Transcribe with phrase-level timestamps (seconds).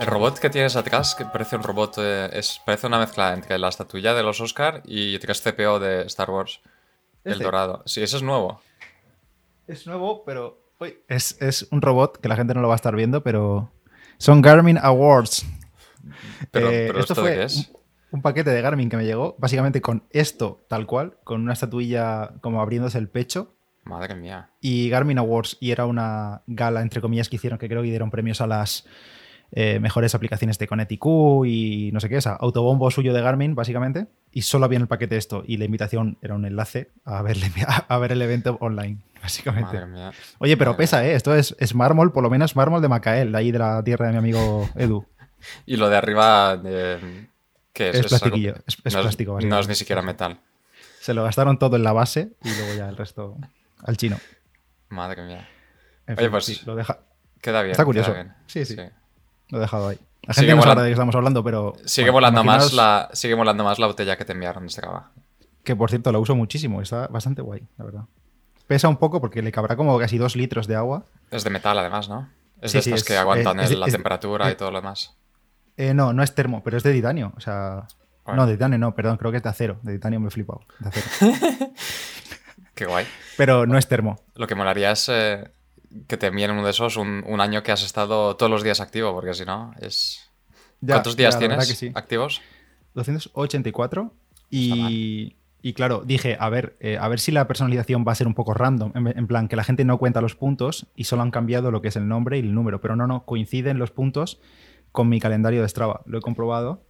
[0.00, 3.58] El robot que tienes atrás, que parece un robot, eh, es, parece una mezcla entre
[3.58, 6.60] la estatuilla de los Oscar y 3CPO de Star Wars.
[7.24, 7.44] El ¿Este?
[7.44, 7.82] dorado.
[7.84, 8.60] Sí, ese es nuevo.
[9.66, 10.60] Es nuevo, pero.
[10.78, 13.70] uy, Es, es un robot que la gente no lo va a estar viendo, pero.
[14.18, 15.44] Son Garmin Awards.
[16.52, 17.56] Pero, Eh, pero esto ¿esto de fue qué es?
[17.56, 17.66] Un,
[18.12, 22.32] un paquete de Garmin que me llegó, básicamente con esto tal cual, con una estatuilla
[22.40, 23.54] como abriéndose el pecho.
[23.84, 24.50] Madre mía.
[24.60, 28.10] y Garmin Awards y era una gala entre comillas que hicieron que creo que dieron
[28.10, 28.84] premios a las
[29.52, 31.06] eh, mejores aplicaciones de Connect IQ
[31.46, 34.88] y no sé qué, esa autobombo suyo de Garmin básicamente y solo había en el
[34.88, 37.36] paquete esto y la invitación era un enlace a ver,
[37.88, 39.72] a ver el evento online básicamente.
[39.74, 40.12] Madre mía.
[40.38, 41.14] Oye, pero Madre pesa, ¿eh?
[41.14, 44.06] Esto es, es mármol, por lo menos mármol de Macael, de ahí de la tierra
[44.06, 45.04] de mi amigo Edu.
[45.66, 47.28] Y lo de arriba, eh,
[47.72, 47.94] ¿qué es?
[47.94, 49.40] Es algo- plastiquillo, es, es no plástico.
[49.40, 50.40] No es ni siquiera metal.
[51.00, 53.36] Se lo gastaron todo en la base y luego ya el resto
[53.84, 54.18] al chino.
[54.88, 55.48] Madre mía.
[56.08, 56.98] En Oye, fin, pues- sí, lo deja,
[57.40, 57.70] Queda bien.
[57.70, 58.12] Está curioso.
[58.48, 58.76] Sí, sí.
[59.48, 59.98] Lo he dejado ahí.
[60.22, 61.72] La Sigue gente no sabrá volando- de qué estamos hablando, pero.
[61.84, 65.10] Sigue, bueno, volando más la, sigue volando más la botella que te enviaron desde Cava.
[65.64, 68.02] Que por cierto la uso muchísimo, está bastante guay, la verdad.
[68.66, 71.04] Pesa un poco porque le cabrá como casi dos litros de agua.
[71.30, 72.28] Es de metal, además, ¿no?
[72.60, 74.52] Es Sí, de sí, estas es- que aguantan es- es de- la de- temperatura y
[74.52, 75.14] eh, todo lo demás.
[75.76, 77.32] Eh, no, no es termo, pero es de titanio.
[77.36, 77.86] O sea.
[78.24, 78.42] Bueno.
[78.42, 79.78] No, de titanio no, perdón, creo que es de acero.
[79.82, 80.60] De titanio me he flipado.
[80.80, 81.06] de acero.
[82.74, 83.06] Qué guay.
[83.36, 84.20] Pero no es termo.
[84.34, 85.50] Lo que molaría es eh,
[86.06, 88.80] que te envíen uno de esos un, un año que has estado todos los días
[88.80, 90.30] activo, porque si no, es.
[90.80, 91.90] Ya, ¿Cuántos días ya, tienes sí.
[91.94, 92.40] activos?
[92.94, 94.14] 284 Está
[94.50, 98.26] y, y claro, dije, a ver, eh, a ver si la personalización va a ser
[98.26, 101.22] un poco random, en, en plan que la gente no cuenta los puntos y solo
[101.22, 103.90] han cambiado lo que es el nombre y el número, pero no, no, coinciden los
[103.90, 104.40] puntos
[104.92, 106.84] con mi calendario de Strava, lo he comprobado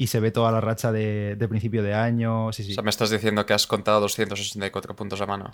[0.00, 2.70] y se ve toda la racha de, de principio de año, sí, sí.
[2.70, 5.50] O sea, me estás diciendo que has contado 264 puntos a mano.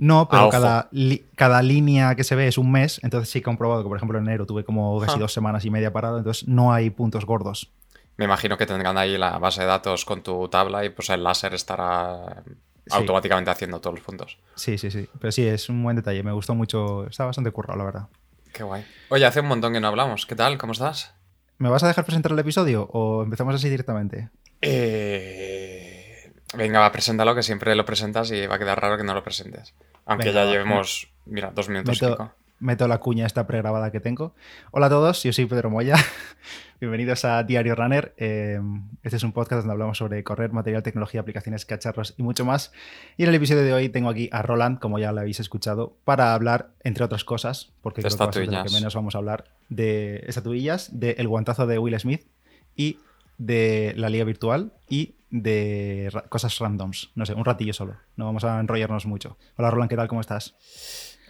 [0.00, 0.50] No, Ah, pero ojo.
[0.50, 3.82] cada, li- cada línea que se ve es un mes, entonces sí que he comprobado
[3.82, 5.20] que, por ejemplo, en enero tuve como casi Ah.
[5.20, 7.70] dos semanas y media parado, entonces no hay puntos gordos.
[8.16, 11.22] Me imagino que tendrán ahí la base de datos con tu tabla y pues el
[11.24, 12.42] láser estará
[12.86, 12.94] Sí.
[12.94, 14.38] automáticamente haciendo todos los puntos.
[14.54, 17.78] Sí, sí, sí, pero sí, es un buen detalle, me gustó mucho, está bastante currado,
[17.78, 18.06] la verdad.
[18.52, 18.84] Qué guay.
[19.10, 20.26] Oye, hace un montón que no hablamos.
[20.26, 20.58] ¿Qué tal?
[20.58, 21.14] ¿Cómo estás?
[21.58, 24.30] ¿Me vas a dejar presentar el episodio o empezamos así directamente?
[24.62, 26.32] Eh...
[26.56, 29.22] Venga, va, preséntalo, que siempre lo presentas y va a quedar raro que no lo
[29.22, 29.74] presentes.
[30.08, 34.00] Aunque Venga, ya llevemos, mira, dos minutos y Meto, meto la cuña esta pregrabada que
[34.00, 34.34] tengo.
[34.70, 35.96] Hola a todos, yo soy Pedro Moya.
[36.80, 38.14] Bienvenidos a Diario Runner.
[38.16, 38.58] Eh,
[39.02, 42.72] este es un podcast donde hablamos sobre correr, material, tecnología, aplicaciones, cacharros y mucho más.
[43.18, 45.98] Y en el episodio de hoy tengo aquí a Roland, como ya lo habéis escuchado,
[46.06, 48.56] para hablar, entre otras cosas, porque De creo que va a ser de lo que
[48.56, 48.80] estatuillas.
[48.80, 52.26] menos vamos a hablar, de estatuillas, del guantazo de Will Smith
[52.74, 52.98] y
[53.36, 57.10] de la liga virtual y de ra- cosas randoms.
[57.14, 57.96] No sé, un ratillo solo.
[58.16, 59.36] No vamos a enrollarnos mucho.
[59.56, 60.08] Hola Roland, ¿qué tal?
[60.08, 60.54] ¿Cómo estás?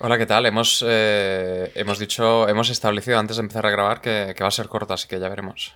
[0.00, 0.46] Hola, ¿qué tal?
[0.46, 4.52] Hemos, eh, hemos dicho, hemos establecido antes de empezar a grabar que, que va a
[4.52, 5.74] ser corto, así que ya veremos.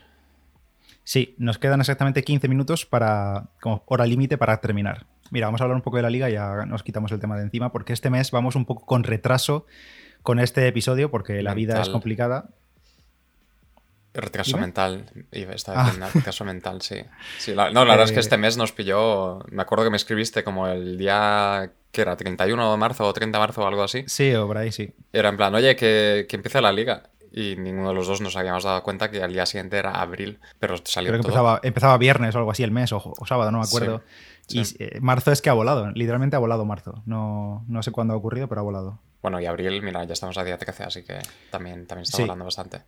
[1.04, 5.06] Sí, nos quedan exactamente 15 minutos para, como hora límite para terminar.
[5.32, 7.36] Mira, vamos a hablar un poco de la liga y ya nos quitamos el tema
[7.36, 9.66] de encima, porque este mes vamos un poco con retraso
[10.22, 12.50] con este episodio, porque la vida es complicada.
[14.14, 15.84] Retraso mental, iba está Ah.
[15.84, 16.96] diciendo, retraso mental, sí.
[17.38, 19.90] Sí, la- no, la verdad es que Eh, este mes nos pilló, me acuerdo que
[19.90, 22.16] me escribiste como el día, que era?
[22.16, 24.04] 31 de marzo o 30 de marzo o algo así.
[24.06, 24.92] Sí, o por ahí sí.
[25.12, 27.04] Era en plan, oye, que, que empieza la liga.
[27.34, 30.38] Y ninguno de los dos nos habíamos dado cuenta que al día siguiente era abril,
[30.58, 31.32] pero salió Creo que todo.
[31.32, 34.02] empezaba, empezaba viernes o algo así el mes, o, o sábado, no me acuerdo.
[34.46, 37.02] Sí, Y eh, marzo es que ha volado, literalmente ha volado marzo.
[37.06, 38.98] No, no sé cuándo ha ocurrido, pero ha volado.
[39.22, 41.20] Bueno, y abril, mira, ya estamos a día 13, así que
[41.50, 42.82] también, también está volando bastante.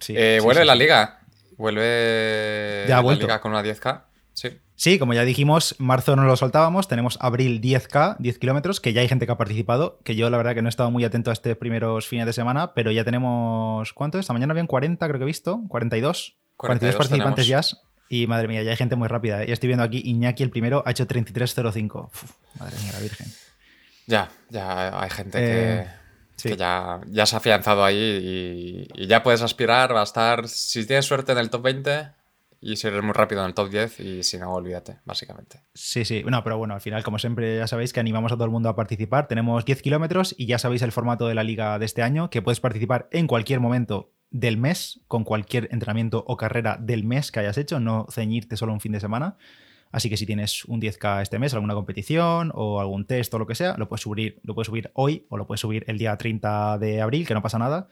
[0.00, 1.20] Sí, Eh, sí, vuelve sí, la liga.
[1.56, 4.02] Vuelve Ya ha la liga con una 10K.
[4.32, 4.58] Sí.
[4.76, 9.00] Sí, como ya dijimos, marzo no lo soltábamos, tenemos abril 10K, 10 kilómetros, que ya
[9.00, 11.30] hay gente que ha participado, que yo la verdad que no he estado muy atento
[11.30, 14.20] a estos primeros fines de semana, pero ya tenemos, ¿cuánto?
[14.20, 17.70] Esta mañana habían 40, creo que he visto, 42, 42, 42 participantes tenemos.
[17.72, 17.78] ya.
[18.08, 19.44] Y madre mía, ya hay gente muy rápida.
[19.44, 22.04] Y estoy viendo aquí, Iñaki el primero ha hecho 33.05.
[22.06, 22.30] Uf,
[22.60, 23.26] Madre mía, la virgen.
[24.06, 25.90] Ya, ya hay gente Eh, que,
[26.38, 26.48] sí.
[26.48, 30.86] que ya, ya se ha afianzado ahí y, y ya puedes aspirar a estar, si
[30.86, 32.18] tienes suerte, en el top 20
[32.60, 35.60] y si eres muy rápido en el top 10 y si no, olvídate, básicamente.
[35.74, 36.24] Sí, sí.
[36.26, 38.68] No, pero bueno, al final, como siempre, ya sabéis que animamos a todo el mundo
[38.68, 39.28] a participar.
[39.28, 42.42] Tenemos 10 kilómetros y ya sabéis el formato de la liga de este año, que
[42.42, 47.40] puedes participar en cualquier momento del mes, con cualquier entrenamiento o carrera del mes que
[47.40, 49.36] hayas hecho, no ceñirte solo un fin de semana.
[49.90, 53.46] Así que si tienes un 10K este mes, alguna competición o algún test o lo
[53.46, 56.16] que sea, lo puedes subir, lo puedes subir hoy o lo puedes subir el día
[56.16, 57.88] 30 de abril, que no pasa nada.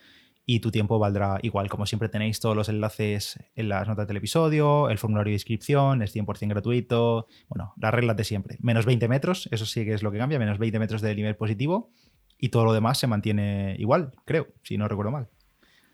[0.48, 1.68] Y tu tiempo valdrá igual.
[1.68, 6.02] Como siempre tenéis todos los enlaces en las notas del episodio, el formulario de inscripción,
[6.02, 7.26] es 100% gratuito.
[7.48, 8.56] Bueno, las reglas de siempre.
[8.60, 11.34] Menos 20 metros, eso sí que es lo que cambia, menos 20 metros de nivel
[11.34, 11.90] positivo.
[12.38, 15.28] Y todo lo demás se mantiene igual, creo, si no recuerdo mal.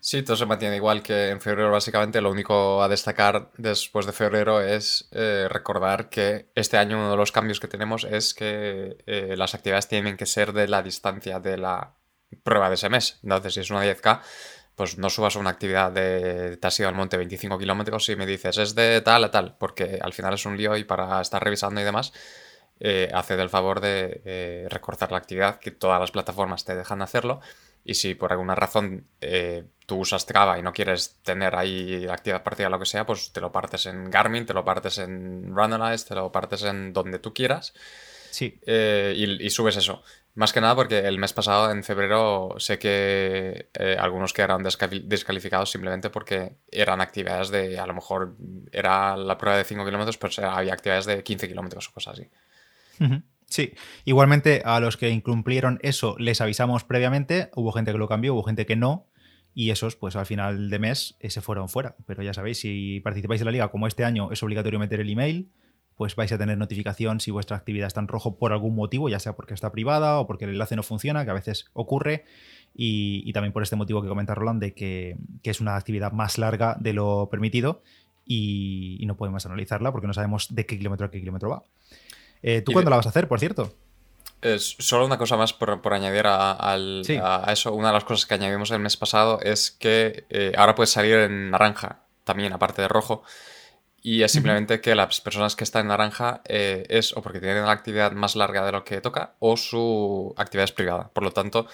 [0.05, 1.71] Sí, todo se mantiene igual que en febrero.
[1.71, 7.11] Básicamente, lo único a destacar después de febrero es eh, recordar que este año uno
[7.11, 10.83] de los cambios que tenemos es que eh, las actividades tienen que ser de la
[10.83, 11.95] distancia de la
[12.43, 13.17] prueba de ese mes.
[13.23, 14.19] Entonces, si es una 10K,
[14.75, 18.25] pues no subas una actividad de te has ido al monte 25 kilómetros y me
[18.25, 21.41] dices es de tal a tal, porque al final es un lío y para estar
[21.41, 22.11] revisando y demás,
[22.81, 27.01] eh, hace del favor de eh, recortar la actividad, que todas las plataformas te dejan
[27.01, 27.39] hacerlo.
[27.85, 32.43] Y si por alguna razón eh, tú usas Strava y no quieres tener ahí actividad
[32.43, 36.05] partida lo que sea, pues te lo partes en Garmin, te lo partes en Runalyze,
[36.07, 37.73] te lo partes en donde tú quieras.
[38.31, 38.59] Sí.
[38.65, 40.01] Eh, y, y, subes eso.
[40.35, 45.69] Más que nada porque el mes pasado, en febrero, sé que eh, algunos quedaron descalificados
[45.69, 48.35] simplemente porque eran actividades de, a lo mejor
[48.71, 52.29] era la prueba de 5 kilómetros, pues había actividades de 15 kilómetros o cosas así.
[53.47, 53.73] Sí,
[54.05, 58.43] igualmente a los que incumplieron eso les avisamos previamente, hubo gente que lo cambió, hubo
[58.43, 59.07] gente que no,
[59.53, 61.95] y esos pues al final de mes se fueron fuera.
[62.05, 65.09] Pero ya sabéis, si participáis en la liga como este año es obligatorio meter el
[65.09, 65.49] email,
[65.95, 69.19] pues vais a tener notificación si vuestra actividad está en rojo por algún motivo, ya
[69.19, 72.25] sea porque está privada o porque el enlace no funciona, que a veces ocurre,
[72.73, 76.75] y, también por este motivo que comenta Roland, de que, es una actividad más larga
[76.79, 77.83] de lo permitido
[78.25, 81.63] y, y no podemos analizarla porque no sabemos de qué kilómetro a qué kilómetro va.
[82.43, 83.73] Eh, ¿Tú cuándo la vas a hacer, por cierto?
[84.41, 86.75] Es solo una cosa más por, añadir a,
[87.47, 87.73] eso.
[87.73, 91.15] Una de las cosas que añadimos el mes pasado es que eh, ahora puedes salir
[91.15, 93.23] en naranja también, aparte de rojo.
[94.01, 97.65] Y es simplemente que las personas que están en naranja eh, es o porque tienen
[97.65, 101.09] la actividad más larga de lo que toca o su actividad es privada.
[101.13, 101.67] Por lo tanto,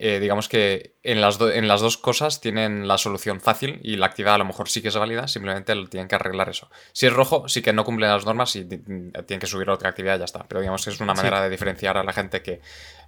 [0.00, 4.06] eh, digamos que en las, en las dos cosas tienen la solución fácil y la
[4.06, 6.70] actividad a lo mejor sí que es válida, simplemente tienen que arreglar eso.
[6.92, 10.14] Si es rojo, sí que no cumplen las normas y tienen que subir otra actividad
[10.14, 10.44] y ya está.
[10.46, 12.60] Pero digamos que es una manera de diferenciar a la gente que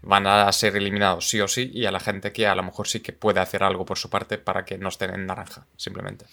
[0.02, 2.88] van a ser eliminados sí o sí y a la gente que a lo mejor
[2.88, 6.25] sí que puede hacer algo por su parte para que no estén en naranja, simplemente.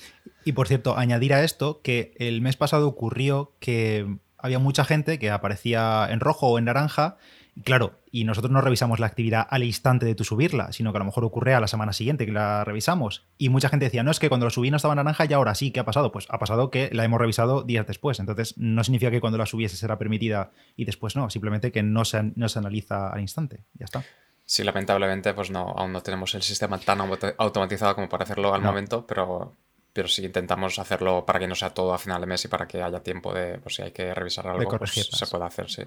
[0.43, 4.07] Y por cierto, añadir a esto que el mes pasado ocurrió que
[4.39, 7.17] había mucha gente que aparecía en rojo o en naranja
[7.63, 10.99] Claro, y nosotros no revisamos la actividad al instante de tu subirla, sino que a
[10.99, 13.25] lo mejor ocurre a la semana siguiente que la revisamos.
[13.37, 15.55] Y mucha gente decía, no, es que cuando la subí no estaba naranja y ahora
[15.55, 16.11] sí, ¿qué ha pasado?
[16.11, 18.19] Pues ha pasado que la hemos revisado días después.
[18.19, 22.05] Entonces, no significa que cuando la subiese será permitida y después no, simplemente que no
[22.05, 23.63] se, no se analiza al instante.
[23.73, 24.03] Ya está.
[24.45, 26.99] Sí, lamentablemente, pues no, aún no tenemos el sistema tan
[27.37, 29.55] automatizado como para hacerlo al momento, pero
[29.97, 32.67] pero sí intentamos hacerlo para que no sea todo a final de mes y para
[32.67, 35.81] que haya tiempo de, pues si hay que revisar algo, pues se pueda hacer, sí.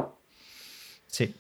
[1.07, 1.35] Sí,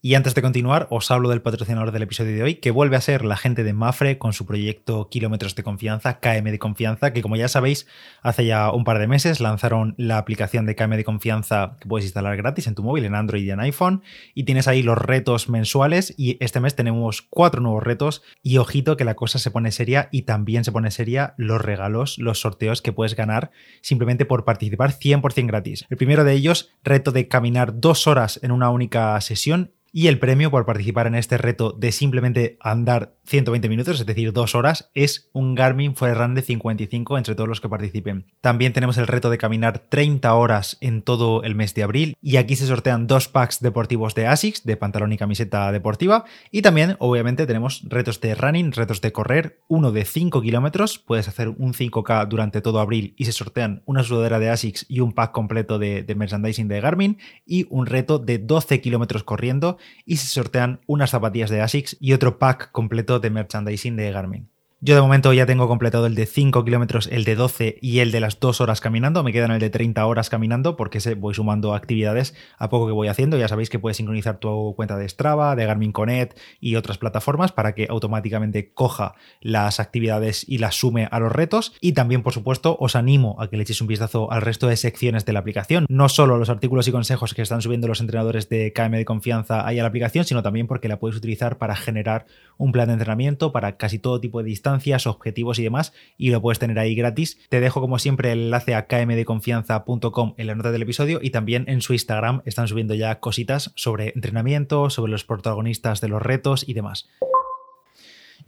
[0.00, 3.00] y antes de continuar, os hablo del patrocinador del episodio de hoy, que vuelve a
[3.00, 7.20] ser la gente de Mafre con su proyecto Kilómetros de Confianza, KM de Confianza, que
[7.20, 7.88] como ya sabéis,
[8.22, 12.04] hace ya un par de meses lanzaron la aplicación de KM de Confianza que puedes
[12.04, 14.02] instalar gratis en tu móvil, en Android y en iPhone,
[14.34, 18.96] y tienes ahí los retos mensuales, y este mes tenemos cuatro nuevos retos, y ojito
[18.96, 22.82] que la cosa se pone seria, y también se pone seria los regalos, los sorteos
[22.82, 23.50] que puedes ganar
[23.82, 25.86] simplemente por participar 100% gratis.
[25.90, 30.18] El primero de ellos, reto de caminar dos horas en una única sesión, y el
[30.18, 34.90] premio por participar en este reto de simplemente andar 120 minutos, es decir, dos horas,
[34.94, 38.26] es un Garmin Forerun de 55 entre todos los que participen.
[38.40, 42.36] También tenemos el reto de caminar 30 horas en todo el mes de abril y
[42.36, 46.24] aquí se sortean dos packs deportivos de ASICS, de pantalón y camiseta deportiva.
[46.50, 51.28] Y también, obviamente, tenemos retos de running, retos de correr, uno de 5 kilómetros, puedes
[51.28, 55.12] hacer un 5K durante todo abril y se sortean una sudadera de ASICS y un
[55.12, 60.16] pack completo de, de merchandising de Garmin y un reto de 12 kilómetros corriendo y
[60.16, 64.50] se sortean unas zapatillas de ASICS y otro pack completo de merchandising de Garmin.
[64.80, 68.12] Yo de momento ya tengo completado el de 5 kilómetros, el de 12 y el
[68.12, 69.24] de las 2 horas caminando.
[69.24, 73.08] Me quedan el de 30 horas caminando porque voy sumando actividades a poco que voy
[73.08, 73.36] haciendo.
[73.36, 77.50] Ya sabéis que puedes sincronizar tu cuenta de Strava, de Garmin Connect y otras plataformas
[77.50, 81.74] para que automáticamente coja las actividades y las sume a los retos.
[81.80, 84.76] Y también, por supuesto, os animo a que le echéis un vistazo al resto de
[84.76, 85.86] secciones de la aplicación.
[85.88, 89.66] No solo los artículos y consejos que están subiendo los entrenadores de KM de confianza
[89.66, 92.26] ahí a la aplicación, sino también porque la puedes utilizar para generar
[92.58, 94.67] un plan de entrenamiento para casi todo tipo de distancias
[95.06, 97.38] objetivos y demás, y lo puedes tener ahí gratis.
[97.48, 101.64] Te dejo como siempre el enlace a kmdeconfianza.com en la nota del episodio y también
[101.68, 106.68] en su Instagram están subiendo ya cositas sobre entrenamiento, sobre los protagonistas de los retos
[106.68, 107.08] y demás.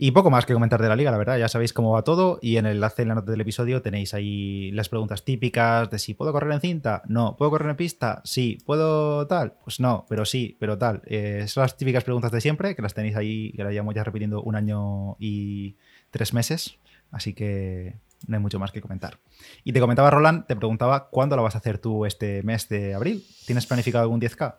[0.02, 2.38] Y poco más que comentar de la liga, la verdad, ya sabéis cómo va todo
[2.40, 5.98] y en el enlace en la nota del episodio tenéis ahí las preguntas típicas de
[5.98, 10.06] si puedo correr en cinta, no, puedo correr en pista, sí, puedo tal, pues no,
[10.08, 11.02] pero sí, pero tal.
[11.04, 14.42] Eh, las típicas preguntas de siempre, que las tenéis ahí, que las llevamos ya repitiendo
[14.42, 15.76] un año y
[16.11, 16.79] tres meses,
[17.11, 17.95] así que
[18.26, 19.19] no hay mucho más que comentar.
[19.64, 22.95] Y te comentaba, Roland, te preguntaba, ¿cuándo lo vas a hacer tú este mes de
[22.95, 23.25] abril?
[23.47, 24.57] ¿Tienes planificado algún 10K?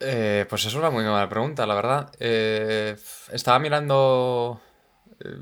[0.00, 2.12] Eh, pues es una muy buena pregunta, la verdad.
[2.20, 2.96] Eh,
[3.32, 4.60] estaba mirando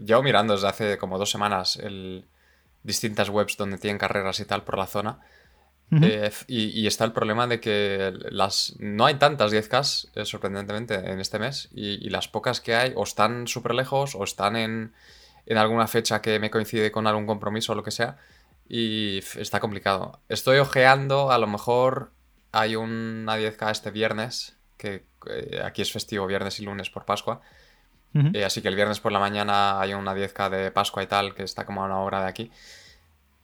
[0.05, 2.25] llevo mirando desde hace como dos semanas el,
[2.83, 5.21] distintas webs donde tienen carreras y tal por la zona.
[6.03, 11.21] Eh, y, está el problema de que las no hay tantas 10K, eh, sorprendentemente, en
[11.21, 11.69] este mes.
[11.73, 14.95] Y, las pocas que hay o están súper lejos o están en,
[15.47, 18.17] en, alguna fecha que me coincide con algún compromiso o lo que sea.
[18.69, 20.21] Y está complicado.
[20.29, 22.11] Estoy ojeando, a lo mejor
[22.53, 27.41] hay una 10K este viernes, que eh, aquí es festivo viernes y lunes por Pascua.
[28.45, 31.43] así que el viernes por la mañana hay una 10K de Pascua y tal, que
[31.43, 32.51] está como a una hora de aquí.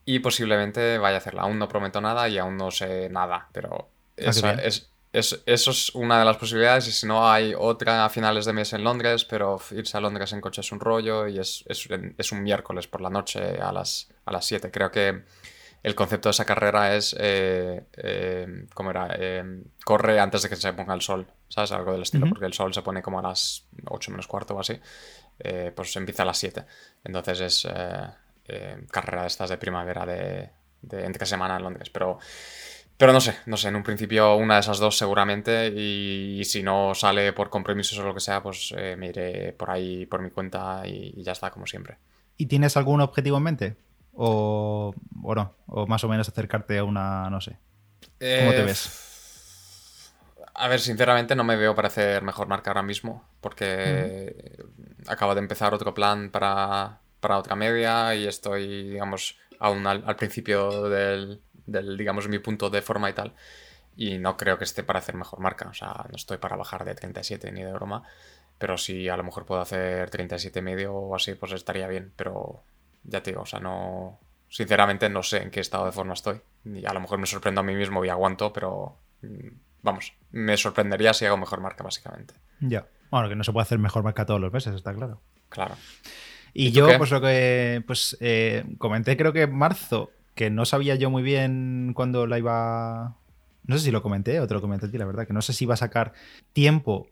[0.05, 1.43] Y posiblemente vaya a hacerla.
[1.43, 6.19] Aún no prometo nada y aún no sé nada, pero ah, es, eso es una
[6.19, 6.89] de las posibilidades.
[6.89, 10.33] Y si no, hay otra a finales de mes en Londres, pero irse a Londres
[10.33, 14.09] en coche es un rollo y es, es, un miércoles por la noche a las,
[14.25, 14.71] a las 7.
[14.71, 15.23] Creo que
[15.83, 19.15] el concepto de esa carrera es, eh, eh, ¿cómo era?
[19.19, 21.73] Eh, corre antes de que se ponga el sol, ¿sabes?
[21.73, 24.61] Algo del estilo, porque el sol se pone como a las 8 menos cuarto o
[24.61, 24.81] así.
[25.75, 26.65] pues empieza a las 7.
[27.05, 27.67] Entonces es
[28.49, 30.51] eh, carrera de estas de primavera de,
[31.05, 31.91] entre semana en Londres.
[31.91, 32.19] Pero,
[33.03, 36.63] pero no sé, no sé, en un principio una de esas dos seguramente y, si
[36.63, 40.23] no sale por compromisos o lo que sea, pues eh, me iré por ahí por
[40.23, 41.99] mi cuenta y, ya está, como siempre.
[42.37, 43.77] ¿Y tienes algún objetivo en mente?
[44.15, 47.59] O, no, o más o menos acercarte a una, no sé.
[48.03, 50.13] ¿Cómo te eh, ves?
[50.55, 54.63] A ver, sinceramente no me veo para hacer mejor marca ahora mismo, porque
[55.09, 60.89] acabo de empezar otro plan para, para otra media y estoy, digamos, aún al, principio
[60.89, 63.35] del, digamos, mi punto de forma y tal.
[63.97, 65.69] Y no creo que esté para hacer mejor marca.
[65.69, 68.03] O sea, no estoy para bajar de 37 ni de broma.
[68.59, 72.13] Pero si a lo mejor puedo hacer 37 medio o así, pues estaría bien.
[72.17, 72.63] Pero
[73.05, 74.19] ya te digo, o sea, no.
[74.49, 76.41] Sinceramente no sé en qué estado de forma estoy.
[76.65, 78.97] Y a lo mejor me sorprendo a mí mismo y aguanto, pero.
[79.23, 79.49] Mm,
[79.83, 82.35] vamos, me sorprendería si hago mejor marca, básicamente.
[82.61, 82.87] Ya.
[83.11, 85.21] Bueno, que no se puede hacer mejor marca todos los meses, está claro.
[85.49, 85.75] Claro.
[86.55, 90.95] Y, yo, pues lo que pues eh, comenté, creo que en marzo, que no sabía
[90.95, 93.17] yo muy bien cuándo la iba.
[93.65, 95.43] No sé si lo comenté o te lo comenté a ti, la verdad, que no
[95.43, 96.13] sé si iba a sacar
[96.53, 97.09] tiempo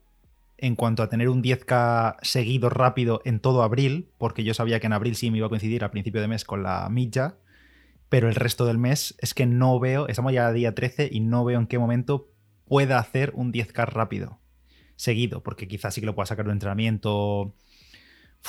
[0.58, 4.86] en cuanto a tener un 10K seguido rápido en todo abril, porque yo sabía que
[4.86, 7.36] en abril sí me iba a coincidir al principio de mes con la milla,
[8.10, 11.20] pero el resto del mes es que no veo, estamos ya a día 13 y
[11.20, 12.28] no veo en qué momento
[12.66, 14.38] pueda hacer un 10K rápido,
[14.96, 17.54] seguido, porque quizás sí que lo pueda sacar de entrenamiento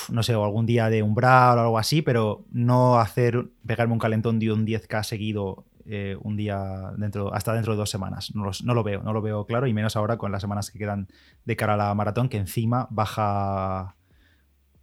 [0.09, 3.99] no sé, o algún día de umbral o algo así, pero no hacer, pegarme un
[3.99, 8.33] calentón de un 10K seguido eh, un día dentro, hasta dentro de dos semanas.
[8.35, 10.79] No, no, lo veo, no lo veo claro, y menos ahora con las semanas que
[10.79, 11.07] quedan
[11.45, 13.95] de cara a la maratón, que encima baja.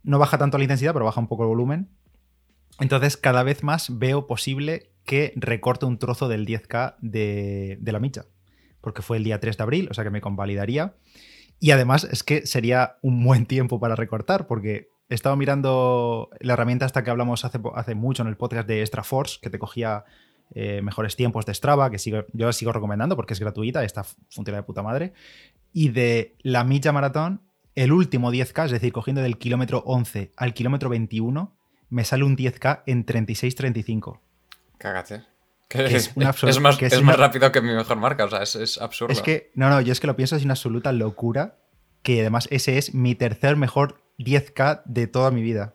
[0.03, 1.91] No baja tanto la intensidad, pero baja un poco el volumen.
[2.81, 7.99] Entonces, cada vez más veo posible que recorte un trozo del 10K de, de la
[7.99, 8.27] micha.
[8.81, 10.95] Porque fue el día 3 de abril, o sea que me convalidaría.
[11.61, 16.53] Y además es que sería un buen tiempo para recortar, porque he estado mirando la
[16.53, 19.59] herramienta hasta que hablamos hace, hace mucho en el podcast de Extra Force, que te
[19.59, 20.05] cogía
[20.55, 24.05] eh, mejores tiempos de Strava, que sigo, yo la sigo recomendando porque es gratuita, esta
[24.05, 25.13] funciona de puta madre.
[25.73, 27.43] Y de la milla maratón,
[27.75, 31.57] el último 10K, es decir, cogiendo del kilómetro 11 al kilómetro 21,
[31.91, 34.21] me sale un 10K en 36-35.
[34.79, 35.23] Cágate.
[35.71, 36.17] es, es,
[36.61, 39.13] más, es más rápido que mi mejor marca, o sea, es, es absurdo.
[39.13, 41.59] Es que, no, no, yo es que lo pienso, es una absoluta locura,
[42.03, 45.75] que además ese es mi tercer mejor 10K de toda mi vida.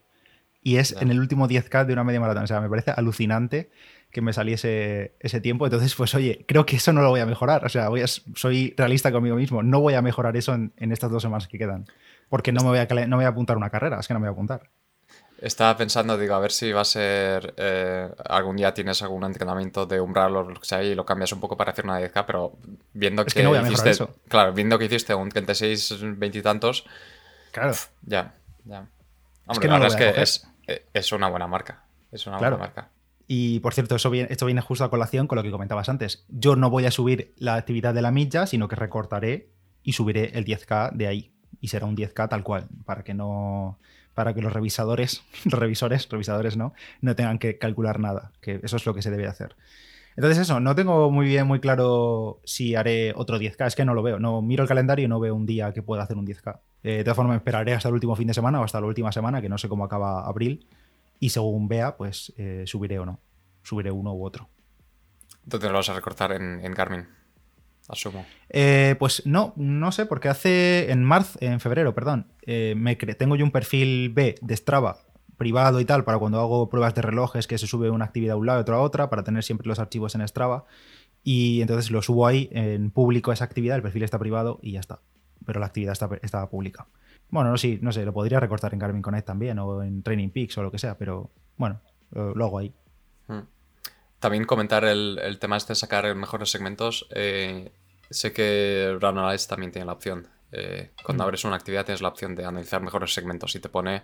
[0.62, 2.44] Y es en el último 10K de una media maratón.
[2.44, 3.70] O sea, me parece alucinante
[4.12, 5.66] que me saliese ese tiempo.
[5.66, 7.66] Entonces, pues oye, creo que eso no lo voy a mejorar.
[7.66, 9.64] O sea, voy soy realista conmigo mismo.
[9.64, 11.86] No voy a mejorar eso en, estas dos semanas que quedan.
[12.30, 14.00] Porque no me, voy a, no voy a apuntar una carrera.
[14.00, 14.70] Es que no me voy a apuntar.
[15.42, 17.54] Estaba pensando, digo, a ver si va a ser.
[17.58, 21.34] Eh, algún día tienes algún entrenamiento de umbral o lo que sea y lo cambias
[21.34, 22.54] un poco para hacer una 10K, pero
[22.94, 23.90] viendo que, hiciste.
[23.90, 24.16] Eso.
[24.30, 26.86] Claro, viendo que hiciste un 36, 20 y tantos,
[27.53, 27.74] Claro.
[28.01, 28.33] Ya,
[28.65, 28.88] ya.
[29.45, 31.83] Hombre, la verdad es que es, una buena marca.
[32.12, 32.89] Es una buena marca.
[33.27, 36.25] Y por cierto, eso viene, esto viene justo a colación con lo que comentabas antes.
[36.29, 39.50] Yo no voy a subir la actividad de la milla, sino que recortaré
[39.83, 41.31] y subiré el 10K de ahí.
[41.62, 43.77] Y será un 10K tal cual, para que no.
[44.15, 48.31] Para que los revisadores, los revisores, revisadores no, no tengan que calcular nada.
[48.41, 49.55] Que eso es lo que se debe hacer.
[50.15, 53.93] Entonces eso, no tengo muy bien, muy claro si haré otro 10K, es que no
[53.93, 56.27] lo veo, no miro el calendario y no veo un día que pueda hacer un
[56.27, 56.60] 10K.
[56.84, 59.12] Eh, de todas formas, esperaré hasta el último fin de semana o hasta la última
[59.12, 60.67] semana, que no sé cómo acaba abril,
[61.20, 63.20] y según vea, pues eh, subiré o no,
[63.63, 64.50] subiré uno u otro.
[65.46, 67.08] ¿Dónde lo vas a recortar en, en Garmin?
[67.89, 68.25] Asumo.
[68.50, 73.43] Eh, pues no, no sé, porque hace en marzo, en febrero, perdón, me tengo yo
[73.43, 74.98] un perfil B de Strava
[75.38, 78.38] privado y tal, para cuando hago pruebas de relojes que se sube una actividad a
[78.38, 80.66] un lado y otra a otra, para tener siempre los archivos en Strava.
[81.24, 84.80] Y entonces lo subo ahí en público esa actividad, el perfil está privado y ya
[84.80, 85.00] está.
[85.46, 86.88] Pero la actividad está, pública.
[87.30, 90.58] Bueno, sí, no sé, lo podría recortar en Garmin Connect también o en Training Peaks
[90.58, 92.74] o lo que sea, pero bueno, lo, hago ahí.
[93.28, 93.42] Hmm.
[94.20, 97.08] También comentar el, tema este de sacar mejores segmentos.
[97.12, 97.72] Eh,
[98.10, 100.28] sé que Runalize también tiene la opción.
[100.52, 101.25] Eh, cuando hmm.
[101.25, 104.04] abres una actividad tienes la opción de analizar mejores segmentos y te pone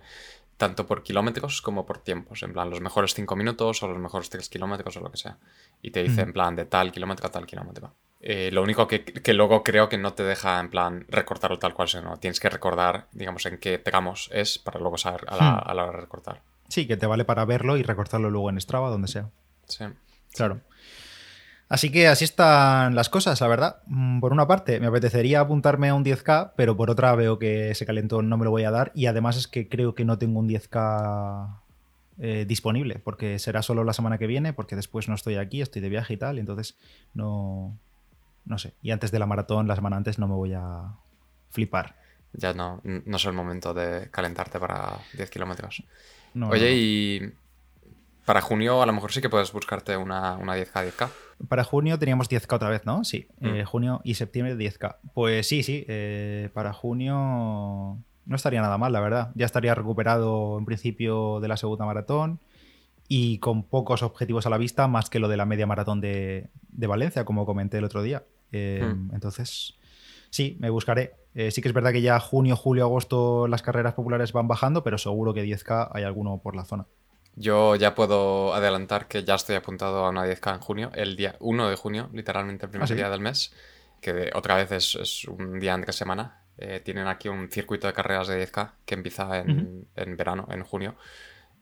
[0.60, 2.42] tanto por kilómetros como por tiempos.
[2.42, 5.38] En plan, los mejores 5 minutos o los mejores 3 kilómetros o lo que sea.
[5.80, 6.28] Y te dice hmm.
[6.28, 7.94] en plan de tal kilómetro a tal kilómetro.
[8.20, 9.02] Eh, lo único que,
[9.32, 13.06] luego creo que no te deja en plan recortarlo tal cual, sino tienes que recordar,
[13.12, 16.42] digamos, en qué tramos es para luego saber a la, a la hora de recortar.
[16.68, 19.30] Sí, que te vale para verlo y recortarlo luego en Strava, donde sea.
[19.66, 19.86] Sí.
[20.34, 20.60] Claro.
[21.70, 23.76] Así que así están las cosas, la verdad.
[23.86, 27.70] Mm, por una parte, me apetecería apuntarme a un 10K, pero por otra veo que
[27.70, 30.18] ese calentón no me lo voy a dar y además es que creo que no
[30.18, 31.60] tengo un 10K
[32.18, 35.80] eh, disponible, porque será solo la semana que viene, porque después no estoy aquí, estoy
[35.80, 36.76] de viaje y tal, y entonces
[37.14, 37.78] no,
[38.46, 38.74] no sé.
[38.82, 40.96] Y antes de la maratón, la semana antes, no me voy a
[41.50, 41.94] flipar.
[42.32, 45.84] Ya no, no es el momento de calentarte para 10 kilómetros.
[46.48, 47.32] Oye, y
[48.24, 51.08] para junio a lo mejor sí que puedes buscarte una, 10K, 10K.
[51.48, 53.04] Para junio teníamos 10K otra vez, ¿no?
[53.04, 53.46] Sí, mm.
[53.46, 54.96] eh, junio y septiembre 10K.
[55.14, 59.32] Pues sí, sí, eh, para junio no estaría nada mal, la verdad.
[59.34, 62.40] Ya estaría recuperado en principio de la segunda maratón
[63.08, 66.48] y con pocos objetivos a la vista, más que lo de la media maratón de,
[66.70, 68.24] Valencia, como comenté el otro día.
[68.52, 69.14] Eh, mm.
[69.14, 69.78] Entonces,
[70.28, 71.14] sí, me buscaré.
[71.50, 74.98] sí que es verdad que ya junio, julio, agosto las carreras populares van bajando, pero
[74.98, 76.86] seguro que 10K hay alguno por la zona.
[77.36, 81.36] Yo ya puedo adelantar que ya estoy apuntado a una 10K en junio, el día
[81.40, 83.52] 1 de junio, literalmente el primer ¿Ah, día del mes,
[84.00, 86.42] que otra vez es, un día entre semana.
[86.58, 90.96] Eh, tienen aquí un circuito de carreras de 10K que empieza en, verano, en junio.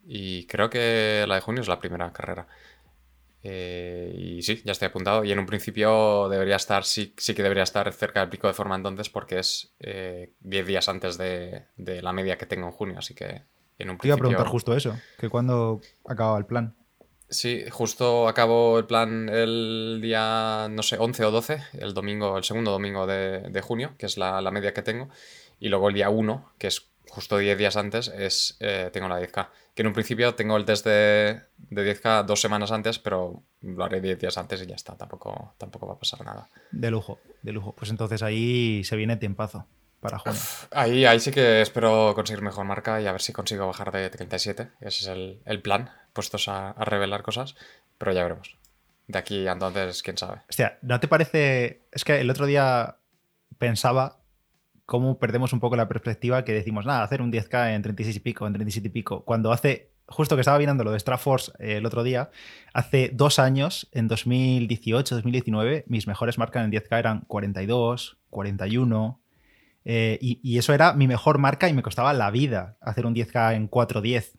[0.04, 2.48] Y creo que la de junio es la primera carrera.
[3.44, 5.24] Eh, y sí, ya estoy apuntado.
[5.24, 8.54] Y en un principio debería estar, sí, sí que debería estar cerca del pico de
[8.54, 12.72] forma entonces, porque es 10 eh, días antes de, de, la media que tengo en
[12.72, 12.98] junio.
[12.98, 13.42] Así que
[13.78, 16.74] en un Te iba a preguntar justo eso, que cuando acababa el plan.
[17.30, 22.44] Sí, justo acabó el plan el día, no sé, 11 o 12, el domingo, el
[22.44, 25.08] segundo domingo de, junio, que es la, media que tengo.
[25.60, 29.20] Y luego el día 1, que es justo 10 días antes, es eh, tengo la
[29.20, 29.48] 10K.
[29.74, 34.00] Que en un principio tengo el test de, 10K dos semanas antes, pero lo haré
[34.00, 36.48] 10 días antes y ya está, tampoco, tampoco va a pasar nada.
[36.72, 37.74] De lujo, de lujo.
[37.74, 39.66] Pues entonces ahí se viene tiempazo
[40.00, 40.38] para junio.
[40.70, 44.10] Ahí, ahí sí que espero conseguir mejor marca y a ver si consigo bajar de
[44.10, 44.70] 37.
[44.80, 47.56] Ese es el, plan, puestos a, revelar cosas,
[47.98, 48.56] pero ya veremos.
[49.06, 50.42] De aquí a entonces, quién sabe.
[50.48, 51.82] Hostia, ¿no te parece...?
[51.92, 52.98] Es que el otro día
[53.58, 54.20] pensaba
[54.86, 58.20] cómo perdemos un poco la perspectiva que decimos, nada, hacer un 10K en 36 y
[58.20, 59.92] pico, en 37 y pico, cuando hace...
[60.10, 62.30] Justo que estaba viendo lo de Stratforce eh, el otro día,
[62.72, 69.20] hace dos años, en 2018, 2019, mis mejores marcas en 10K eran 42, 41,
[69.90, 73.54] eh, y, eso era mi mejor marca y me costaba la vida hacer un 10K
[73.54, 74.32] en 4.10.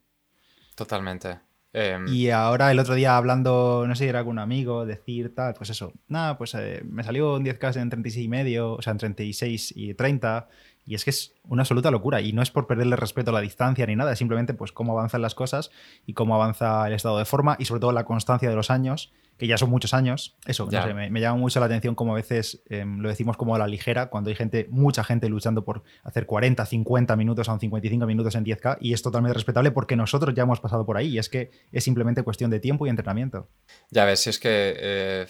[0.76, 1.40] Totalmente.
[1.74, 5.34] Em, y ahora el otro día hablando, no sé si era con un amigo, decir
[5.34, 8.82] tal, pues eso, nada, pues eh, me salió un 10K en 36 y medio, o
[8.84, 10.50] sea, en 36 y 30,
[10.86, 12.22] y es que es una absoluta locura.
[12.22, 14.92] Y no es por perderle respeto a la distancia ni nada, es simplemente pues cómo
[14.92, 15.72] avanzan las cosas
[16.06, 19.12] y cómo avanza el estado de forma y sobre todo la constancia de los años,
[19.40, 20.36] que ya son muchos años.
[20.46, 23.68] Eso, me, llama mucho la atención como a veces em, lo decimos como a la
[23.68, 28.36] ligera, cuando hay gente, mucha gente luchando por hacer 40, 50 minutos o 55 minutos
[28.36, 31.30] en 10K y es totalmente respetable porque nosotros ya hemos pasado por ahí y es
[31.30, 33.48] que es simplemente cuestión de tiempo y entrenamiento.
[33.90, 34.76] Ya ves, es que...
[34.78, 35.28] Eh,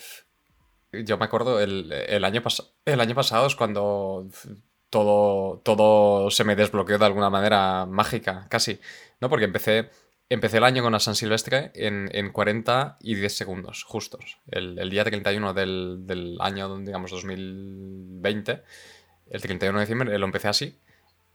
[0.92, 2.42] yo me acuerdo el, el año,
[2.86, 4.28] el año pasado es cuando
[4.90, 8.80] todo, todo se me desbloqueó de alguna manera mágica, casi.
[9.22, 9.30] ¿No?
[9.30, 9.92] Porque empecé,
[10.30, 14.38] empecé el año con la San Silvestre en, en 40 y 10 segundos, justos.
[14.50, 18.62] El, el día 31 del, del año, digamos, 2020,
[19.32, 20.78] el 31 de diciembre, lo empecé así.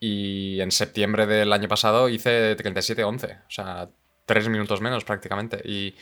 [0.01, 3.43] Y en septiembre del año pasado hice 37-11.
[3.47, 3.89] O sea,
[4.27, 5.61] tres minutos menos prácticamente.
[5.65, 5.95] Y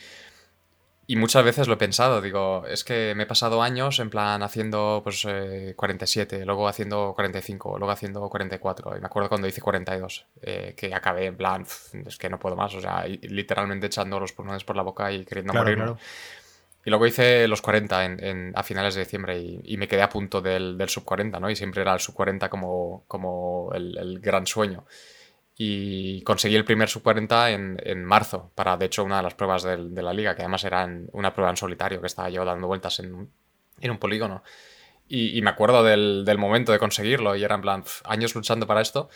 [1.05, 4.41] y muchas veces lo he pensado, digo, es que me he pasado años en plan
[4.41, 5.27] haciendo pues
[5.75, 8.95] 47, eh, luego haciendo 45, luego haciendo 44.
[8.95, 11.65] Y me acuerdo cuando hice 42, eh, que acabé en plan,
[12.05, 15.25] es que no puedo más, o sea, literalmente echando los pulmones por la boca y
[15.25, 15.83] queriendo morir.
[16.85, 20.41] Y luego hice los 40 en, a finales de diciembre y, me quedé a punto
[20.41, 21.49] del, del, sub 40, ¿no?
[21.49, 24.85] Y siempre era el sub 40 como, como el, el gran sueño
[25.55, 29.35] y conseguí el primer sub 40 en, en, marzo, para de hecho una de las
[29.35, 32.43] pruebas de, de la liga, que además era una prueba en solitario, que estaba yo
[32.43, 33.29] dando vueltas en,
[33.79, 34.43] en un polígono.
[35.07, 38.65] Y, y me acuerdo del, del, momento de conseguirlo y era en plan años luchando
[38.65, 39.09] para esto.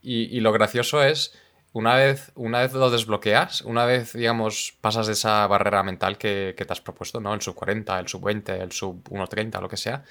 [0.00, 1.38] Y, y, lo gracioso es,
[1.72, 6.54] una vez, una vez lo desbloqueas, una vez, digamos, pasas de esa barrera mental que,
[6.56, 7.34] que te has propuesto, ¿no?
[7.34, 10.04] El sub 40, el sub 20, el sub 1.30, lo que sea,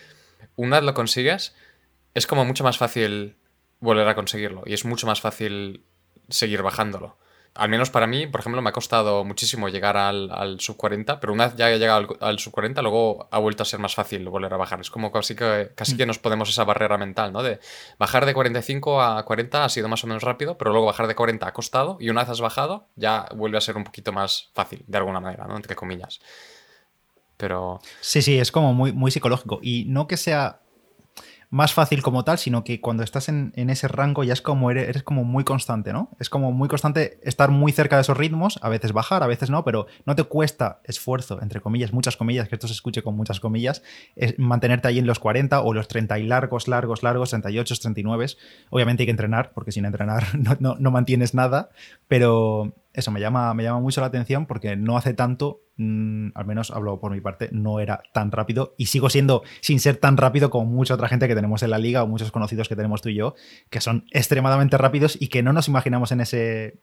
[0.55, 1.55] una vez lo consigues,
[2.13, 3.37] es como mucho más fácil
[3.81, 4.63] volver a conseguirlo.
[4.65, 5.83] Y es mucho más fácil
[6.29, 7.17] seguir bajándolo
[7.53, 11.33] al menos para mí, por ejemplo, me ha costado muchísimo llegar al, sub 40, pero
[11.33, 14.27] una vez ya he llegado al, sub 40, luego ha vuelto a ser más fácil
[14.29, 14.79] volver a bajar.
[14.79, 16.07] Es como casi que, casi que mm.
[16.07, 17.43] nos podemos esa barrera mental, ¿no?
[17.43, 17.59] De
[17.99, 21.15] bajar de 45 a 40 ha sido más o menos rápido, pero luego bajar de
[21.15, 24.49] 40 ha costado y una vez has bajado ya vuelve a ser un poquito más
[24.53, 25.57] fácil, de alguna manera, ¿no?
[25.57, 26.21] Entre comillas.
[27.35, 27.81] Pero...
[27.99, 29.59] Sí, sí, es como muy, muy psicológico.
[29.61, 30.60] Y no que sea
[31.51, 35.03] más fácil como tal, sino que cuando estás en, ese rango ya es como eres,
[35.03, 36.09] como muy constante, ¿no?
[36.17, 39.49] Es como muy constante estar muy cerca de esos ritmos, a veces bajar, a veces
[39.49, 43.17] no, pero no te cuesta esfuerzo, entre comillas, muchas comillas, que esto se escuche con
[43.17, 43.83] muchas comillas,
[44.15, 48.27] es mantenerte ahí en los 40 o los 30 y largos, largos, largos, 38, 39.
[48.69, 50.23] Obviamente hay que entrenar, porque sin entrenar
[50.61, 51.69] no, no mantienes nada,
[52.07, 56.45] pero eso me llama, me llama mucho la atención porque no hace tanto, mm, al
[56.45, 60.17] menos hablo por mi parte, no era tan rápido y sigo siendo sin ser tan
[60.17, 63.01] rápido como mucha otra gente que tenemos en la liga o muchos conocidos que tenemos
[63.01, 63.35] tú y yo,
[63.69, 66.79] que son extremadamente rápidos y que no nos imaginamos en ese,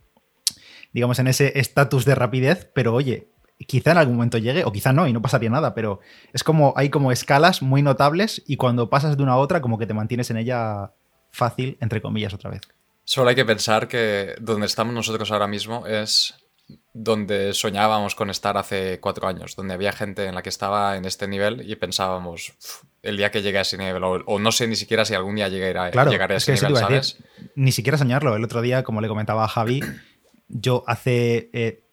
[0.93, 3.29] digamos, en ese estatus de rapidez, pero oye,
[3.67, 6.01] quizá en algún momento llegue o quizá no y no pasaría nada, pero
[6.33, 9.79] es como, hay como escalas muy notables y cuando pasas de una a otra como
[9.79, 10.93] que te mantienes en ella
[11.31, 12.63] fácil, entre comillas, otra vez.
[13.05, 16.35] Solo hay que pensar que donde estamos nosotros ahora mismo es
[17.01, 21.05] donde soñábamos con estar hace cuatro años, donde había gente en la que estaba en
[21.05, 22.55] este nivel y pensábamos
[23.03, 25.49] el día que llegue a ese nivel, o, no sé ni siquiera si algún día
[25.49, 25.89] llegaré, a
[26.35, 27.19] ese nivel, ¿sabes?
[27.55, 28.35] ni siquiera soñarlo.
[28.35, 29.81] El otro día, como le comentaba a Javi,
[30.49, 31.85] yo hace, eh,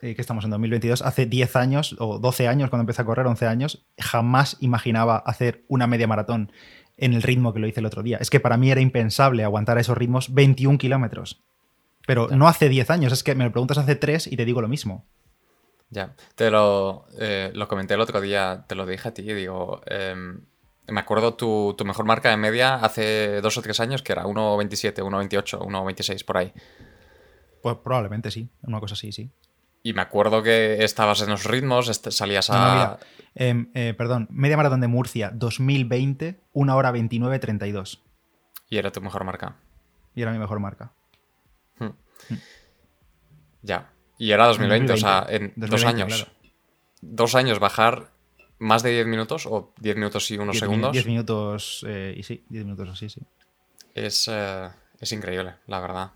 [0.00, 3.26] eh, que estamos en 2022, hace 10 años o 12 años cuando empecé a correr,
[3.26, 6.50] 11 años, jamás imaginaba hacer una media maratón
[6.96, 8.16] en el ritmo que lo hice el otro día.
[8.18, 11.44] Es que para mí era impensable aguantar esos ritmos 21 kilómetros.
[12.06, 14.60] Pero no hace 10 años, es que me lo preguntas hace 3 y te digo
[14.60, 15.06] lo mismo.
[15.90, 19.80] Ya, te lo, eh, lo comenté el otro día, te lo dije a ti, digo,
[19.86, 20.40] em,
[20.88, 24.24] me acuerdo tu, tu, mejor marca de media hace 2 o 3 años que era
[24.24, 26.52] 1.27, 1.28, 1.26 por ahí.
[27.62, 29.30] Pues probablemente sí, una cosa así, sí.
[29.82, 32.98] Y me acuerdo que estabas en los ritmos, salías a...
[33.34, 38.02] Em, eh, perdón, media maratón de Murcia 2020, 1 hora 29, 32.
[38.70, 39.56] Y era tu mejor marca.
[40.14, 40.92] Y era mi mejor marca.
[42.28, 42.36] Hmm.
[43.62, 43.90] Ya.
[44.18, 46.26] Y era 2020, o sea, en dos años.
[47.00, 48.12] Dos años bajar
[48.58, 50.92] más de 10 minutos o 10 minutos y unos segundos.
[50.92, 53.20] 10 minutos eh, y sí, 10 minutos así, sí.
[53.94, 54.68] Es, eh,
[55.00, 56.12] es increíble, la verdad.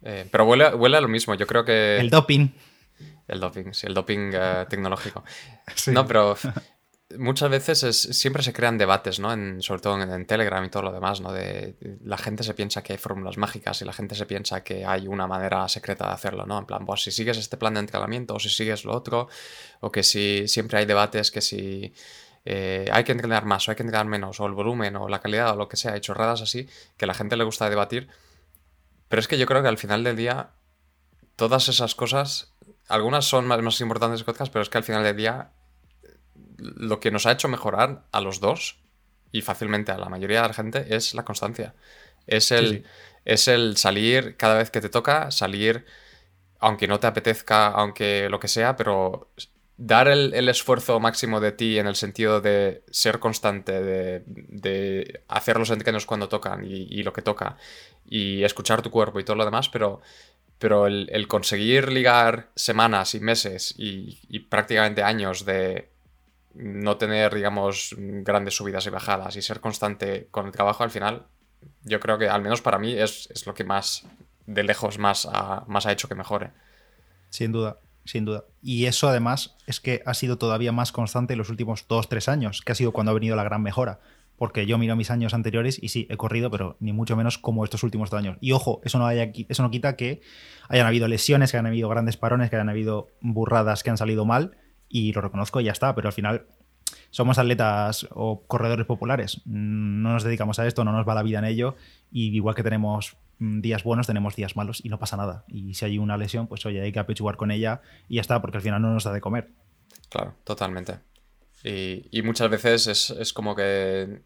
[0.00, 1.98] pero huele, huele a lo mismo, yo creo que...
[1.98, 2.48] El doping.
[3.26, 5.24] El doping, sí, el doping eh, tecnológico.
[5.88, 6.36] No, pero
[7.18, 9.32] muchas veces siempre se crean debates, ¿no?
[9.32, 11.32] En, sobre todo en, Telegram y todo lo demás, ¿no?
[11.32, 14.84] De, la gente se piensa que hay fórmulas mágicas y la gente se piensa que
[14.84, 16.58] hay una manera secreta de hacerlo, ¿no?
[16.58, 19.28] En plan, pues si sigues este plan de entrenamiento o si sigues lo otro,
[19.80, 21.94] o que si siempre hay debates que si
[22.44, 25.20] eh, hay que entrenar más o hay que entrenar menos, o el volumen o la
[25.20, 28.08] calidad o lo que sea, hay chorradas así, que la gente le gusta debatir.
[29.08, 30.50] Pero es que yo creo que al final del día
[31.36, 32.52] todas esas cosas
[32.88, 35.52] algunas son más, más importantes que otras, pero es que al final del día
[36.76, 38.78] lo que nos ha hecho mejorar a los dos
[39.32, 41.74] y fácilmente a la mayoría de la gente es la constancia.
[42.26, 42.84] Es el,
[43.24, 45.84] es el salir cada vez que te toca, salir
[46.60, 49.28] aunque no te apetezca, aunque lo que sea, pero
[49.76, 55.70] dar el, esfuerzo máximo de ti en el sentido de ser constante, de, hacer los
[55.70, 57.58] entrenos cuando tocan y, y, lo que toca,
[58.08, 60.00] y escuchar tu cuerpo y todo lo demás, pero
[60.58, 65.90] pero el, conseguir ligar semanas y meses y, prácticamente años de
[66.54, 71.26] no tener, digamos, grandes subidas y bajadas y ser constante con el trabajo al final,
[71.82, 74.06] yo creo que al menos para mí es, lo que más,
[74.46, 76.50] de lejos, más ha, más ha hecho que mejore.
[77.30, 78.44] Sin duda, sin duda.
[78.62, 82.28] Y eso además es que ha sido todavía más constante en los últimos dos, tres
[82.28, 84.00] años, que ha sido cuando ha venido la gran mejora
[84.36, 87.64] porque yo miro mis años anteriores y sí, he corrido, pero ni mucho menos como
[87.64, 88.36] estos últimos dos años.
[88.40, 90.22] Y ojo, eso no, haya, eso no quita que
[90.68, 94.24] hayan habido lesiones, que hayan habido grandes parones, que hayan habido burradas que han salido
[94.24, 94.56] mal,
[94.94, 96.46] y lo reconozco y ya está, pero al final
[97.10, 101.40] somos atletas o corredores populares, no nos dedicamos a esto, no nos va la vida
[101.40, 101.74] en ello,
[102.12, 105.44] y igual que tenemos mm, días buenos, tenemos días malos y no pasa nada.
[105.48, 108.40] Y si hay una lesión, pues oye, hay que apechugar con ella y ya está,
[108.40, 109.50] porque al final no nos da de comer.
[110.10, 111.00] Claro, totalmente.
[111.64, 114.22] Y, muchas veces es, como que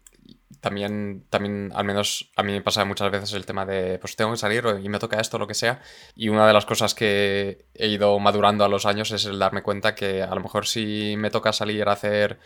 [0.61, 4.31] también, también, al menos a mí me pasa muchas veces el tema de, pues tengo
[4.31, 5.81] que salir y me toca esto, lo que sea.
[6.15, 9.61] Y una de las cosas que he ido madurando a los años es el darme
[9.61, 12.39] cuenta que a lo mejor si me toca salir a hacer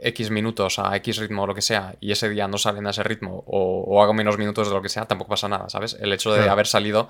[0.00, 2.90] X minutos a X ritmo o lo que sea y ese día no salen a
[2.90, 5.96] ese ritmo o, hago menos minutos de lo que sea, tampoco pasa nada, ¿sabes?
[6.00, 7.08] El hecho de haber salido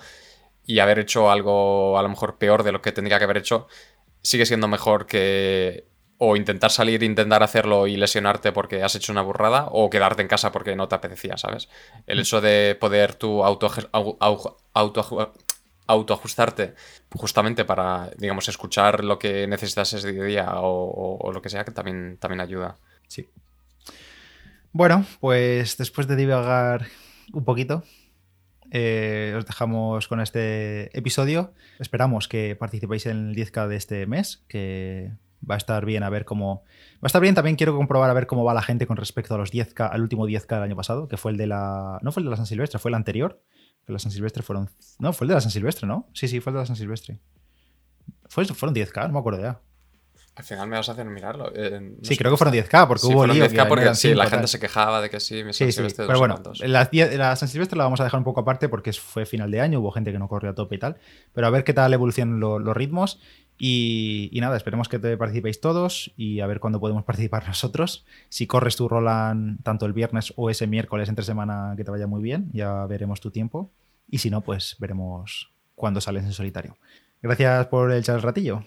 [0.66, 3.66] y haber hecho algo a lo mejor peor de lo que tendría que haber hecho
[4.22, 5.86] sigue siendo mejor que
[6.18, 10.28] o intentar salir, intentar hacerlo y lesionarte porque has hecho una burrada, o quedarte en
[10.28, 11.68] casa porque no te apetecía, ¿sabes?
[12.06, 13.70] El hecho de poder tú auto,
[14.72, 15.32] auto,
[15.86, 16.74] autoajustarte
[17.10, 22.18] justamente para, digamos, escuchar lo que necesitas ese día o, lo que sea, que también,
[22.18, 22.78] también ayuda.
[23.08, 23.28] Sí.
[24.72, 26.86] Bueno, pues después de divagar
[27.32, 27.84] un poquito,
[28.70, 31.52] eh, os dejamos con este episodio.
[31.78, 35.12] Esperamos que participéis en el 10K de este mes, que
[35.48, 36.64] va a estar bien a ver cómo...
[36.94, 39.34] Va a estar bien, también quiero comprobar a ver cómo va la gente con respecto
[39.34, 41.98] a los 10K, al último 10K del año pasado, que fue el de la...
[42.02, 43.42] No fue el de la San Silvestre, fue el anterior.
[43.86, 44.70] Que la San Silvestre fueron...
[44.98, 46.08] No, fue el de la San Silvestre, ¿no?
[46.12, 47.20] Sí, sí, fue el de la San Silvestre.
[48.28, 49.60] Fue, fueron 10K, no me acuerdo ya.
[50.34, 51.52] Al final me vas a hacer mirarlo.
[51.54, 53.44] Eh, sí, creo que fueron 10K, porque hubo lío.
[53.44, 55.82] 10K porque sí, la gente se quejaba de que sí, sí, sí.
[55.94, 59.26] Pero bueno, la, la, San Silvestre la vamos a dejar un poco aparte porque fue
[59.26, 60.96] final de año, hubo gente que no corrió a tope y tal.
[61.34, 63.20] Pero a ver qué tal evolucionan los ritmos.
[63.64, 68.04] Y, nada, esperemos que te participéis todos y a ver cuándo podemos participar nosotros.
[68.28, 72.08] Si corres tu Roland tanto el viernes o ese miércoles entre semana, que te vaya
[72.08, 73.70] muy bien, ya veremos tu tiempo.
[74.10, 76.76] Y si no, pues veremos cuándo sales en solitario.
[77.22, 78.64] Gracias por el chat ratillo.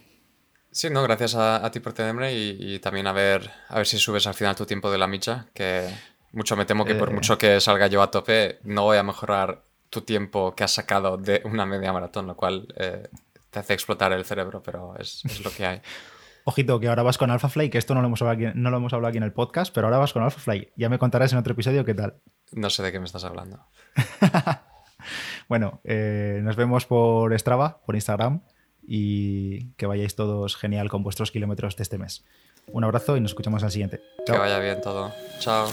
[0.72, 4.28] Sí, no, gracias a, ti por tenerme y, también a ver, a ver si subes
[4.28, 5.90] al final tu tiempo de la micha, que
[6.32, 7.14] mucho me temo que por eh.
[7.14, 11.18] mucho que salga yo a tope, no voy a mejorar tu tiempo que has sacado
[11.18, 13.10] de una media maratón, lo cual eh,
[13.56, 15.82] te hace explotar el cerebro, pero es, lo que hay.
[16.44, 18.78] Ojito, que ahora vas con AlphaFly, que esto no lo, hemos hablado aquí, no lo
[18.78, 20.74] hemos hablado aquí en el podcast, pero ahora vas con AlphaFly.
[20.76, 22.18] Ya me contarás en otro episodio qué tal.
[22.52, 23.66] No sé de qué me estás hablando.
[25.48, 28.42] bueno, eh, nos vemos por Strava, por Instagram
[28.86, 32.26] y que vayáis todos genial con vuestros kilómetros de este mes.
[32.68, 34.02] Un abrazo y nos escuchamos al siguiente.
[34.26, 35.14] Que vaya bien todo.
[35.40, 35.70] Chao.